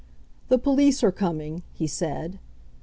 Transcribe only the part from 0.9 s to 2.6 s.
are coming," he said.